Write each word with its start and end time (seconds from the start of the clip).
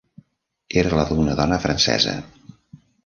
Era 0.83 0.95
la 0.99 1.05
d"una 1.09 1.35
dona 1.41 1.59
francesa. 1.67 2.15